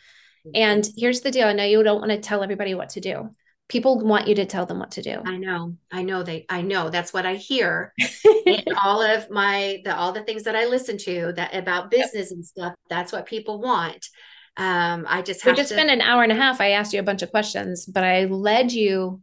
Mm-hmm. 0.47 0.51
And 0.55 0.89
here's 0.97 1.21
the 1.21 1.31
deal. 1.31 1.47
I 1.47 1.53
know 1.53 1.65
you 1.65 1.83
don't 1.83 2.01
want 2.01 2.13
to 2.13 2.19
tell 2.19 2.43
everybody 2.43 2.75
what 2.75 2.91
to 2.91 3.01
do 3.01 3.35
people 3.69 3.99
want 3.99 4.27
you 4.27 4.35
to 4.35 4.47
tell 4.47 4.67
them 4.67 4.79
what 4.79 4.93
to 4.93 5.03
do. 5.03 5.21
I 5.25 5.37
know 5.37 5.77
i 5.93 6.03
know 6.03 6.23
they 6.23 6.47
i 6.49 6.63
know 6.63 6.91
that's 6.91 7.13
what 7.13 7.27
i 7.27 7.35
hear 7.35 7.93
in 8.47 8.65
all 8.83 9.03
of 9.03 9.31
my 9.31 9.81
the 9.85 9.95
all 9.95 10.13
the 10.13 10.23
things 10.23 10.45
that 10.45 10.57
i 10.57 10.67
listen 10.67 10.99
to 10.99 11.33
that 11.37 11.55
about 11.55 11.91
business 11.91 12.31
yep. 12.31 12.33
and 12.33 12.45
stuff 12.45 12.75
that's 12.89 13.13
what 13.13 13.27
people 13.27 13.61
want. 13.61 14.09
Um 14.57 15.07
i 15.09 15.23
just 15.23 15.45
we 15.45 15.53
just 15.53 15.69
to- 15.69 15.75
spent 15.75 15.91
an 15.91 16.01
hour 16.01 16.23
and 16.23 16.33
a 16.33 16.37
half 16.37 16.61
i 16.61 16.73
asked 16.73 16.93
you 16.93 17.01
a 17.01 17.05
bunch 17.05 17.23
of 17.23 17.31
questions 17.31 17.87
but 17.87 18.05
i 18.05 18.25
led 18.25 18.73
you 18.73 19.21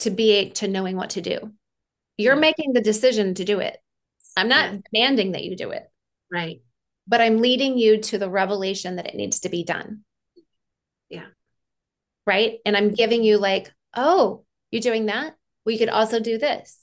to 0.00 0.10
be 0.10 0.50
to 0.50 0.66
knowing 0.66 0.96
what 0.96 1.10
to 1.10 1.20
do. 1.20 1.52
You're 2.16 2.34
yeah. 2.34 2.40
making 2.40 2.72
the 2.72 2.80
decision 2.80 3.34
to 3.34 3.44
do 3.44 3.60
it. 3.60 3.76
I'm 4.36 4.48
not 4.48 4.72
yeah. 4.72 4.78
demanding 4.90 5.32
that 5.32 5.44
you 5.44 5.56
do 5.56 5.70
it. 5.70 5.84
Right. 6.32 6.62
But 7.06 7.20
i'm 7.20 7.38
leading 7.38 7.76
you 7.76 8.00
to 8.00 8.18
the 8.18 8.30
revelation 8.30 8.96
that 8.96 9.06
it 9.06 9.16
needs 9.16 9.40
to 9.40 9.48
be 9.48 9.64
done. 9.64 10.04
Yeah 11.08 11.26
right? 12.26 12.58
And 12.64 12.76
I'm 12.76 12.94
giving 12.94 13.22
you 13.22 13.38
like, 13.38 13.72
oh, 13.96 14.44
you're 14.70 14.80
doing 14.80 15.06
that? 15.06 15.36
We 15.64 15.78
could 15.78 15.88
also 15.88 16.20
do 16.20 16.38
this. 16.38 16.78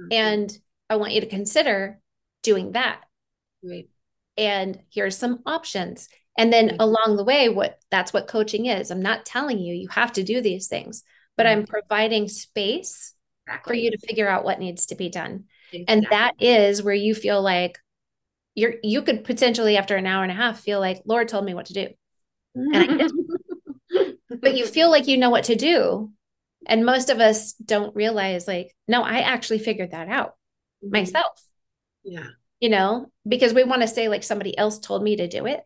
Mm-hmm. 0.00 0.12
And 0.12 0.58
I 0.90 0.96
want 0.96 1.12
you 1.12 1.20
to 1.20 1.26
consider 1.26 2.00
doing 2.42 2.72
that. 2.72 3.00
Right. 3.62 3.88
And 4.36 4.78
here's 4.90 5.16
some 5.16 5.40
options. 5.46 6.08
And 6.36 6.52
then 6.52 6.68
right. 6.68 6.76
along 6.80 7.16
the 7.16 7.24
way, 7.24 7.48
what 7.48 7.78
that's 7.90 8.12
what 8.12 8.28
coaching 8.28 8.66
is. 8.66 8.90
I'm 8.90 9.02
not 9.02 9.24
telling 9.24 9.58
you 9.58 9.74
you 9.74 9.88
have 9.88 10.12
to 10.14 10.22
do 10.22 10.40
these 10.40 10.68
things, 10.68 11.04
but 11.36 11.46
right. 11.46 11.52
I'm 11.52 11.66
providing 11.66 12.28
space 12.28 13.14
exactly. 13.46 13.70
for 13.70 13.74
you 13.74 13.90
to 13.92 13.98
figure 13.98 14.28
out 14.28 14.44
what 14.44 14.58
needs 14.58 14.86
to 14.86 14.96
be 14.96 15.08
done. 15.08 15.44
Exactly. 15.72 15.84
And 15.88 16.06
that 16.10 16.34
is 16.40 16.82
where 16.82 16.94
you 16.94 17.14
feel 17.14 17.40
like 17.40 17.78
you're 18.54 18.74
you 18.82 19.02
could 19.02 19.24
potentially 19.24 19.76
after 19.76 19.96
an 19.96 20.06
hour 20.06 20.22
and 20.22 20.32
a 20.32 20.36
half 20.36 20.60
feel 20.60 20.80
like 20.80 21.02
Laura 21.04 21.26
told 21.26 21.44
me 21.44 21.54
what 21.54 21.66
to 21.66 21.72
do. 21.72 21.88
And 22.54 22.76
I 22.76 22.86
but 24.44 24.56
you 24.56 24.66
feel 24.66 24.90
like 24.90 25.08
you 25.08 25.16
know 25.16 25.30
what 25.30 25.44
to 25.44 25.56
do. 25.56 26.10
And 26.66 26.86
most 26.86 27.10
of 27.10 27.20
us 27.20 27.52
don't 27.54 27.94
realize, 27.94 28.46
like, 28.46 28.74
no, 28.88 29.02
I 29.02 29.18
actually 29.18 29.58
figured 29.58 29.90
that 29.90 30.08
out 30.08 30.30
mm-hmm. 30.82 30.90
myself. 30.92 31.42
Yeah. 32.04 32.28
You 32.60 32.70
know, 32.70 33.10
because 33.26 33.52
we 33.52 33.64
want 33.64 33.82
to 33.82 33.88
say, 33.88 34.08
like, 34.08 34.22
somebody 34.22 34.56
else 34.56 34.78
told 34.78 35.02
me 35.02 35.16
to 35.16 35.28
do 35.28 35.46
it. 35.46 35.60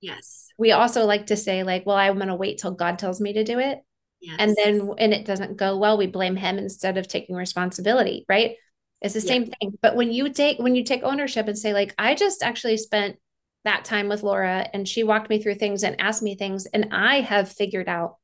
Yes. 0.00 0.48
We 0.58 0.72
also 0.72 1.06
like 1.06 1.26
to 1.26 1.36
say, 1.36 1.62
like, 1.62 1.86
well, 1.86 1.96
I'm 1.96 2.16
going 2.16 2.28
to 2.28 2.36
wait 2.36 2.58
till 2.58 2.72
God 2.72 2.98
tells 2.98 3.20
me 3.20 3.32
to 3.32 3.44
do 3.44 3.58
it. 3.58 3.80
Yes. 4.20 4.36
And 4.38 4.56
then 4.56 4.86
when 4.86 5.12
it 5.12 5.24
doesn't 5.24 5.56
go 5.56 5.76
well, 5.76 5.98
we 5.98 6.06
blame 6.06 6.36
him 6.36 6.58
instead 6.58 6.98
of 6.98 7.08
taking 7.08 7.36
responsibility, 7.36 8.24
right? 8.28 8.56
It's 9.00 9.14
the 9.14 9.20
yeah. 9.20 9.26
same 9.26 9.46
thing. 9.46 9.78
But 9.82 9.96
when 9.96 10.12
you 10.12 10.30
take 10.30 10.58
when 10.58 10.74
you 10.74 10.84
take 10.84 11.02
ownership 11.02 11.48
and 11.48 11.58
say, 11.58 11.72
like, 11.74 11.94
I 11.98 12.14
just 12.14 12.42
actually 12.42 12.76
spent 12.76 13.16
that 13.64 13.84
time 13.84 14.08
with 14.08 14.22
Laura 14.22 14.66
and 14.72 14.88
she 14.88 15.04
walked 15.04 15.28
me 15.28 15.42
through 15.42 15.56
things 15.56 15.82
and 15.82 16.00
asked 16.00 16.22
me 16.22 16.36
things 16.36 16.66
and 16.66 16.88
I 16.92 17.20
have 17.20 17.50
figured 17.50 17.88
out 17.88 18.16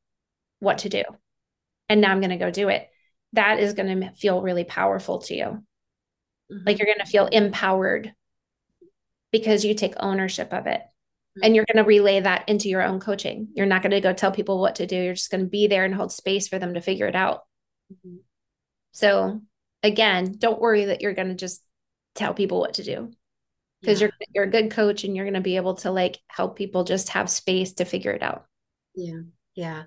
what 0.61 0.79
to 0.79 0.89
do. 0.89 1.03
And 1.89 2.01
now 2.01 2.13
I'm 2.13 2.21
going 2.21 2.31
to 2.31 2.37
go 2.37 2.51
do 2.51 2.69
it. 2.69 2.89
That 3.33 3.59
is 3.59 3.73
going 3.75 4.01
to 4.01 4.13
feel 4.13 4.41
really 4.41 4.65
powerful 4.65 5.19
to 5.23 5.35
you. 5.35 5.45
Mm-hmm. 5.45 6.59
Like 6.67 6.79
you're 6.79 6.87
going 6.87 7.05
to 7.05 7.11
feel 7.11 7.27
empowered 7.27 8.13
because 9.33 9.65
you 9.65 9.75
take 9.75 9.95
ownership 9.99 10.53
of 10.53 10.67
it. 10.67 10.81
Mm-hmm. 10.81 11.41
And 11.45 11.57
you're 11.57 11.67
going 11.71 11.83
to 11.85 11.89
relay 11.89 12.21
that 12.21 12.49
into 12.49 12.69
your 12.69 12.83
own 12.83 13.01
coaching. 13.01 13.49
You're 13.55 13.67
not 13.67 13.83
going 13.83 13.91
to 13.91 14.01
go 14.01 14.13
tell 14.13 14.33
people 14.33 14.61
what 14.61 14.77
to 14.77 14.87
do. 14.87 14.97
You're 14.97 15.15
just 15.15 15.31
going 15.31 15.43
to 15.43 15.51
be 15.51 15.67
there 15.67 15.85
and 15.85 15.95
hold 15.95 16.13
space 16.13 16.49
for 16.49 16.59
them 16.59 16.75
to 16.75 16.81
figure 16.81 17.07
it 17.07 17.17
out. 17.17 17.41
Mm-hmm. 17.93 18.17
So, 18.93 19.41
again, 19.83 20.35
don't 20.39 20.61
worry 20.61 20.87
that 20.87 21.01
you're 21.01 21.15
going 21.15 21.29
to 21.29 21.35
just 21.35 21.63
tell 22.17 22.35
people 22.35 22.59
what 22.59 22.75
to 22.75 22.83
do 22.83 23.11
because 23.81 24.01
yeah. 24.01 24.09
you're 24.09 24.27
you're 24.35 24.45
a 24.45 24.51
good 24.51 24.73
coach 24.73 25.05
and 25.05 25.15
you're 25.15 25.25
going 25.25 25.35
to 25.35 25.41
be 25.41 25.55
able 25.55 25.75
to 25.75 25.93
like 25.93 26.19
help 26.27 26.57
people 26.57 26.83
just 26.83 27.11
have 27.11 27.31
space 27.31 27.75
to 27.75 27.85
figure 27.85 28.11
it 28.11 28.23
out. 28.23 28.47
Yeah. 28.97 29.21
Yeah 29.55 29.85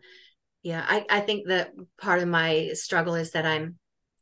yeah 0.63 0.83
i 0.87 1.05
i 1.09 1.19
think 1.19 1.47
that 1.47 1.71
part 2.01 2.21
of 2.21 2.27
my 2.27 2.71
struggle 2.73 3.15
is 3.15 3.31
that 3.31 3.45
i'm 3.45 3.77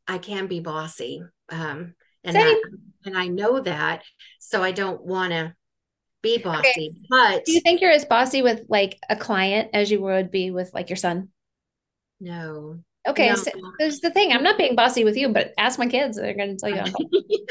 i 0.06 0.18
can 0.18 0.46
be 0.46 0.60
bossy 0.60 1.22
um 1.50 1.94
and 2.24 2.34
Same. 2.34 2.44
that, 2.44 2.60
and 3.06 3.16
i 3.16 3.28
know 3.28 3.60
that 3.60 4.02
so 4.40 4.62
i 4.62 4.72
don't 4.72 5.04
want 5.04 5.32
to 5.32 5.54
be 6.20 6.38
bossy 6.38 6.68
okay. 6.68 6.90
but 7.08 7.44
do 7.44 7.52
you 7.52 7.60
think 7.60 7.80
you're 7.80 7.90
as 7.90 8.04
bossy 8.04 8.42
with 8.42 8.62
like 8.68 8.98
a 9.08 9.16
client 9.16 9.70
as 9.72 9.90
you 9.90 10.00
would 10.00 10.30
be 10.30 10.50
with 10.50 10.72
like 10.74 10.88
your 10.88 10.96
son 10.96 11.28
no 12.20 12.78
okay 13.08 13.30
no. 13.30 13.34
so 13.34 13.50
there's 13.78 14.00
the 14.00 14.10
thing 14.10 14.32
i'm 14.32 14.44
not 14.44 14.58
being 14.58 14.76
bossy 14.76 15.04
with 15.04 15.16
you 15.16 15.28
but 15.28 15.52
ask 15.58 15.78
my 15.78 15.86
kids 15.86 16.16
they're 16.16 16.34
going 16.34 16.56
to 16.56 16.60
tell 16.60 16.70
you 16.70 17.38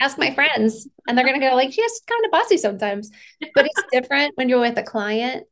ask 0.00 0.18
my 0.18 0.34
friends 0.34 0.88
and 1.06 1.16
they're 1.16 1.24
going 1.24 1.40
to 1.40 1.46
go 1.46 1.54
like 1.54 1.72
she's 1.72 2.00
kind 2.06 2.24
of 2.24 2.30
bossy 2.30 2.58
sometimes 2.58 3.10
but 3.54 3.64
it's 3.64 3.82
different 3.92 4.32
when 4.36 4.48
you're 4.48 4.60
with 4.60 4.76
a 4.76 4.82
client 4.82 5.46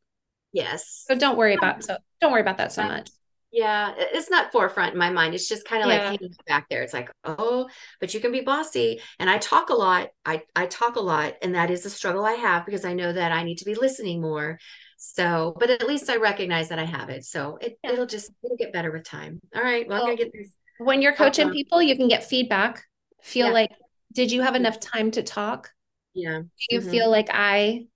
Yes. 0.53 1.05
So 1.07 1.15
don't 1.15 1.37
worry 1.37 1.55
about 1.55 1.83
so 1.83 1.97
don't 2.19 2.31
worry 2.31 2.41
about 2.41 2.57
that 2.57 2.71
so 2.71 2.83
much. 2.83 3.09
Yeah, 3.51 3.93
it's 3.97 4.29
not 4.29 4.53
forefront 4.53 4.93
in 4.93 4.97
my 4.97 5.09
mind. 5.09 5.33
It's 5.33 5.49
just 5.49 5.65
kind 5.65 5.83
of 5.83 5.89
yeah. 5.89 5.95
like 5.95 6.03
hanging 6.03 6.33
back 6.47 6.69
there. 6.69 6.83
It's 6.83 6.93
like, 6.93 7.11
oh, 7.25 7.67
but 7.99 8.13
you 8.13 8.21
can 8.21 8.31
be 8.31 8.39
bossy. 8.39 9.01
And 9.19 9.29
I 9.29 9.39
talk 9.39 9.69
a 9.69 9.73
lot. 9.73 10.09
I 10.25 10.43
I 10.55 10.67
talk 10.67 10.95
a 10.95 11.01
lot, 11.01 11.33
and 11.41 11.55
that 11.55 11.69
is 11.69 11.85
a 11.85 11.89
struggle 11.89 12.23
I 12.23 12.33
have 12.33 12.65
because 12.65 12.85
I 12.85 12.93
know 12.93 13.11
that 13.11 13.33
I 13.33 13.43
need 13.43 13.57
to 13.57 13.65
be 13.65 13.75
listening 13.75 14.21
more. 14.21 14.57
So, 14.97 15.53
but 15.59 15.69
at 15.69 15.85
least 15.85 16.09
I 16.09 16.15
recognize 16.15 16.69
that 16.69 16.79
I 16.79 16.85
have 16.85 17.09
it. 17.09 17.25
So 17.25 17.57
it, 17.59 17.77
yeah. 17.83 17.91
it'll 17.91 18.05
just 18.05 18.31
it'll 18.41 18.55
get 18.55 18.71
better 18.71 18.91
with 18.91 19.03
time. 19.03 19.41
All 19.53 19.61
right. 19.61 19.85
Well, 19.85 20.03
well 20.03 20.11
I'm 20.11 20.15
gonna 20.15 20.29
get 20.29 20.33
this. 20.33 20.53
When 20.77 21.01
you're 21.01 21.15
coaching 21.15 21.51
people, 21.51 21.81
you 21.81 21.97
can 21.97 22.07
get 22.07 22.23
feedback. 22.23 22.83
Feel 23.21 23.47
yeah. 23.47 23.53
like, 23.53 23.71
did 24.13 24.31
you 24.31 24.41
have 24.43 24.55
enough 24.55 24.79
time 24.79 25.11
to 25.11 25.23
talk? 25.23 25.71
Yeah. 26.13 26.39
Do 26.39 26.47
you 26.69 26.79
mm-hmm. 26.79 26.89
feel 26.89 27.11
like 27.11 27.29
I 27.31 27.87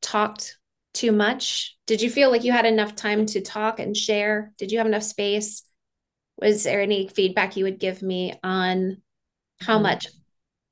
talked 0.00 0.58
too 0.94 1.12
much? 1.12 1.76
Did 1.86 2.02
you 2.02 2.10
feel 2.10 2.30
like 2.30 2.44
you 2.44 2.52
had 2.52 2.66
enough 2.66 2.94
time 2.94 3.26
to 3.26 3.40
talk 3.40 3.80
and 3.80 3.96
share? 3.96 4.52
Did 4.58 4.72
you 4.72 4.78
have 4.78 4.86
enough 4.86 5.02
space? 5.02 5.62
Was 6.38 6.64
there 6.64 6.80
any 6.80 7.08
feedback 7.08 7.56
you 7.56 7.64
would 7.64 7.78
give 7.78 8.02
me 8.02 8.34
on 8.42 8.98
how 9.60 9.74
mm-hmm. 9.74 9.84
much 9.84 10.08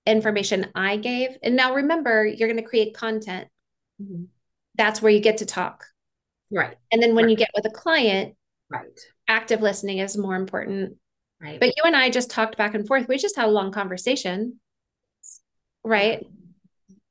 information 0.06 0.66
I 0.74 0.96
gave? 0.96 1.30
And 1.42 1.56
now 1.56 1.74
remember, 1.74 2.26
you're 2.26 2.48
going 2.48 2.62
to 2.62 2.68
create 2.68 2.94
content. 2.94 3.48
Mm-hmm. 4.02 4.24
That's 4.76 5.02
where 5.02 5.12
you 5.12 5.20
get 5.20 5.38
to 5.38 5.46
talk. 5.46 5.84
Right. 6.50 6.76
And 6.90 7.02
then 7.02 7.14
when 7.14 7.26
right. 7.26 7.30
you 7.30 7.36
get 7.36 7.50
with 7.54 7.66
a 7.66 7.70
client, 7.70 8.34
right. 8.68 9.00
Active 9.28 9.62
listening 9.62 9.98
is 9.98 10.16
more 10.16 10.34
important. 10.34 10.96
Right. 11.40 11.60
But 11.60 11.68
you 11.76 11.82
and 11.84 11.96
I 11.96 12.10
just 12.10 12.30
talked 12.30 12.56
back 12.56 12.74
and 12.74 12.86
forth. 12.86 13.08
We 13.08 13.16
just 13.16 13.36
had 13.36 13.46
a 13.46 13.52
long 13.52 13.72
conversation. 13.72 14.58
Right 15.82 16.26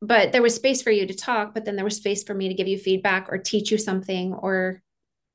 but 0.02 0.32
there 0.32 0.42
was 0.42 0.56
space 0.56 0.82
for 0.82 0.92
you 0.92 1.06
to 1.06 1.14
talk 1.14 1.54
but 1.54 1.66
then 1.66 1.76
there 1.76 1.86
was 1.86 1.98
space 1.98 2.24
for 2.24 2.34
me 2.34 2.48
to 2.48 2.54
give 2.54 2.68
you 2.68 2.78
feedback 2.78 3.28
or 3.30 3.38
teach 3.38 3.72
you 3.72 3.78
something 3.78 4.34
or 4.34 4.82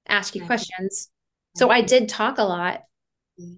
ask 0.09 0.35
you 0.35 0.42
right. 0.42 0.47
questions. 0.47 1.11
So 1.56 1.71
i 1.71 1.80
did 1.80 2.09
talk 2.09 2.38
a 2.38 2.44
lot. 2.44 2.83
Mm-hmm. 3.40 3.54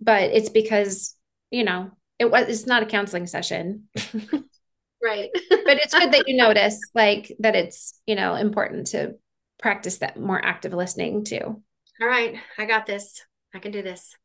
but 0.00 0.30
it's 0.32 0.48
because 0.48 1.16
you 1.50 1.64
know 1.64 1.92
it 2.18 2.30
was 2.30 2.48
it's 2.48 2.66
not 2.66 2.82
a 2.82 2.86
counseling 2.86 3.26
session. 3.26 3.88
Right. 5.04 5.28
But 5.50 5.76
it's 5.76 5.92
good 5.92 6.12
that 6.12 6.26
you 6.26 6.36
notice 6.38 6.80
like 6.94 7.36
that 7.40 7.54
it's 7.54 8.00
you 8.06 8.14
know 8.14 8.34
important 8.34 8.86
to 8.88 9.16
practice 9.58 9.98
that 9.98 10.18
more 10.18 10.42
active 10.42 10.72
listening 10.72 11.24
too. 11.24 11.62
All 12.00 12.08
right. 12.08 12.36
I 12.58 12.64
got 12.64 12.86
this. 12.86 13.22
I 13.54 13.58
can 13.58 13.70
do 13.70 13.82
this 13.82 14.16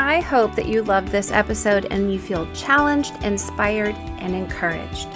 I 0.00 0.20
hope 0.20 0.54
that 0.54 0.66
you 0.66 0.82
loved 0.82 1.08
this 1.08 1.30
episode 1.30 1.84
and 1.90 2.10
you 2.10 2.18
feel 2.18 2.50
challenged, 2.54 3.22
inspired, 3.22 3.94
and 4.18 4.34
encouraged. 4.34 5.06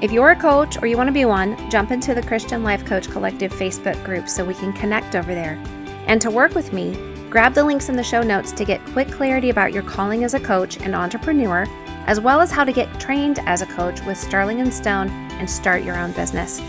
If 0.00 0.12
you're 0.12 0.30
a 0.30 0.40
coach 0.40 0.80
or 0.80 0.86
you 0.86 0.96
want 0.96 1.08
to 1.08 1.12
be 1.12 1.24
one, 1.24 1.68
jump 1.68 1.90
into 1.90 2.14
the 2.14 2.22
Christian 2.22 2.62
Life 2.62 2.84
Coach 2.84 3.10
Collective 3.10 3.52
Facebook 3.52 4.02
group 4.04 4.28
so 4.28 4.44
we 4.44 4.54
can 4.54 4.72
connect 4.72 5.16
over 5.16 5.34
there. 5.34 5.60
And 6.06 6.20
to 6.22 6.30
work 6.30 6.54
with 6.54 6.72
me, 6.72 6.96
grab 7.28 7.54
the 7.54 7.64
links 7.64 7.88
in 7.88 7.96
the 7.96 8.04
show 8.04 8.22
notes 8.22 8.52
to 8.52 8.64
get 8.64 8.84
quick 8.92 9.08
clarity 9.08 9.50
about 9.50 9.72
your 9.72 9.82
calling 9.82 10.22
as 10.22 10.34
a 10.34 10.40
coach 10.40 10.78
and 10.78 10.94
entrepreneur, 10.94 11.66
as 12.06 12.20
well 12.20 12.40
as 12.40 12.52
how 12.52 12.62
to 12.62 12.72
get 12.72 13.00
trained 13.00 13.40
as 13.46 13.62
a 13.62 13.66
coach 13.66 14.00
with 14.02 14.16
Sterling 14.16 14.60
and 14.60 14.72
Stone 14.72 15.08
and 15.08 15.50
start 15.50 15.82
your 15.82 15.98
own 15.98 16.12
business. 16.12 16.60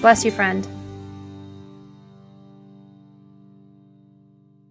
Bless 0.00 0.24
you, 0.24 0.30
friend. 0.30 0.66